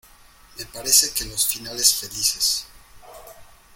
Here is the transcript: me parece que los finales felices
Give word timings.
me 0.57 0.65
parece 0.65 1.13
que 1.13 1.25
los 1.25 1.45
finales 1.45 1.93
felices 1.93 2.65